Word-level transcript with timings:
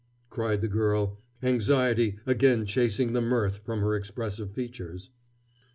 cried 0.31 0.61
the 0.61 0.67
girl, 0.67 1.19
anxiety 1.43 2.17
again 2.25 2.65
chasing 2.65 3.13
the 3.13 3.21
mirth 3.21 3.57
from 3.59 3.81
her 3.81 3.93
expressive 3.95 4.51
features. 4.51 5.11